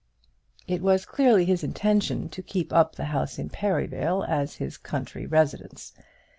It 0.67 0.81
was 0.81 1.05
clearly 1.05 1.45
his 1.45 1.63
intention 1.63 2.27
to 2.29 2.41
keep 2.41 2.73
up 2.73 2.95
the 2.95 3.05
house 3.05 3.37
in 3.37 3.49
Perivale 3.51 4.23
as 4.27 4.55
his 4.55 4.75
country 4.75 5.27
residence. 5.27 5.93